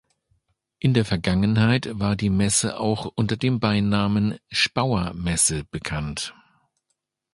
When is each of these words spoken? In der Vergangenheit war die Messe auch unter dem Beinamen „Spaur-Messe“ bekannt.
In 0.79 0.95
der 0.95 1.05
Vergangenheit 1.05 1.87
war 1.91 2.15
die 2.15 2.31
Messe 2.31 2.79
auch 2.79 3.05
unter 3.05 3.37
dem 3.37 3.59
Beinamen 3.59 4.39
„Spaur-Messe“ 4.49 5.63
bekannt. 5.69 6.33